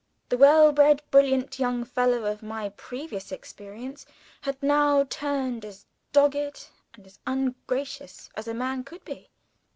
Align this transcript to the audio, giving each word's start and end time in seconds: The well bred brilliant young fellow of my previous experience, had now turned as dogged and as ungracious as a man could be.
The 0.29 0.37
well 0.39 0.71
bred 0.71 1.03
brilliant 1.11 1.59
young 1.59 1.83
fellow 1.83 2.25
of 2.25 2.41
my 2.41 2.69
previous 2.69 3.31
experience, 3.31 4.03
had 4.41 4.57
now 4.63 5.03
turned 5.03 5.63
as 5.63 5.85
dogged 6.11 6.65
and 6.95 7.05
as 7.05 7.19
ungracious 7.27 8.27
as 8.35 8.47
a 8.47 8.55
man 8.55 8.83
could 8.83 9.05
be. 9.05 9.29